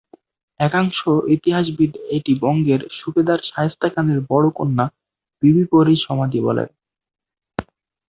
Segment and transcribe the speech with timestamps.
[0.59, 0.99] একাংশ
[1.35, 4.85] ইতিহাসবিদ এটি বঙ্গের সুবেদার শায়েস্তা খানের বড়ো কন্যা
[5.43, 6.69] বিবি পরীর সমাধি বলেন।